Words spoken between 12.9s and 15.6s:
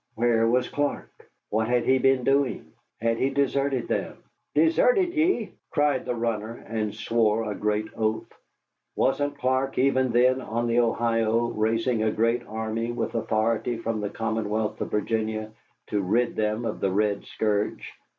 with authority from the Commonwealth of Virginia